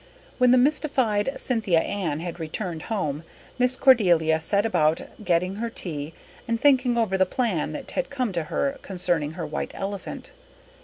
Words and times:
When 0.39 0.49
the 0.49 0.57
mystified 0.57 1.29
Cynthia 1.37 1.79
Ann 1.79 2.21
had 2.21 2.39
returned 2.39 2.81
home 2.89 3.23
Miss 3.59 3.75
Cordelia 3.75 4.39
set 4.39 4.65
about 4.65 5.01
getting 5.23 5.57
her 5.57 5.69
tea 5.69 6.15
and 6.47 6.59
thinking 6.59 6.97
over 6.97 7.19
the 7.19 7.25
plan 7.27 7.71
that 7.73 7.91
had 7.91 8.09
come 8.09 8.33
to 8.33 8.45
her 8.45 8.79
concerning 8.81 9.33
her 9.33 9.45
white 9.45 9.73
elephant. 9.75 10.31